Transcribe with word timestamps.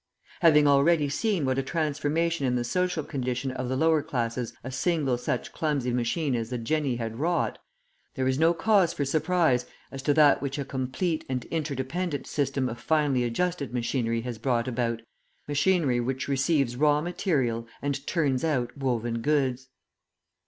Having 0.39 0.65
already 0.67 1.09
seen 1.09 1.45
what 1.45 1.59
a 1.59 1.61
transformation 1.61 2.47
in 2.47 2.55
the 2.55 2.63
social 2.63 3.03
condition 3.03 3.51
of 3.51 3.69
the 3.69 3.75
lower 3.75 4.01
classes 4.01 4.51
a 4.63 4.71
single 4.71 5.15
such 5.15 5.53
clumsy 5.53 5.93
machine 5.93 6.33
as 6.35 6.49
the 6.49 6.57
jenny 6.57 6.95
had 6.95 7.19
wrought, 7.19 7.59
there 8.15 8.27
is 8.27 8.39
no 8.39 8.51
cause 8.51 8.93
for 8.93 9.05
surprise 9.05 9.67
as 9.91 10.01
to 10.01 10.11
that 10.11 10.41
which 10.41 10.57
a 10.57 10.65
complete 10.65 11.23
and 11.29 11.45
interdependent 11.51 12.25
system 12.25 12.67
of 12.67 12.79
finely 12.79 13.23
adjusted 13.23 13.75
machinery 13.75 14.21
has 14.21 14.39
brought 14.39 14.67
about, 14.67 15.03
machinery 15.47 15.99
which 15.99 16.27
receives 16.27 16.75
raw 16.75 16.99
material 16.99 17.67
and 17.79 18.07
turns 18.07 18.43
out 18.43 18.75
woven 18.75 19.21
goods. 19.21 19.69